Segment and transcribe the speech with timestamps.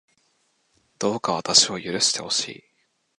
[0.97, 2.63] どうか私を許してほしい